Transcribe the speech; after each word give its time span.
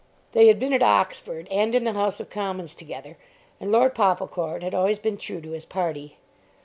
They 0.31 0.47
had 0.47 0.57
been 0.57 0.73
at 0.73 0.81
Oxford 0.81 1.47
and 1.51 1.75
in 1.75 1.83
the 1.83 1.93
House 1.93 2.19
of 2.19 2.31
Commons 2.31 2.73
together, 2.73 3.17
and 3.59 3.71
Lord 3.71 3.93
Popplecourt 3.93 4.63
had 4.63 4.73
always 4.73 4.97
been 4.97 5.17
true 5.19 5.41
to 5.41 5.51
his 5.51 5.63
party. 5.63 6.17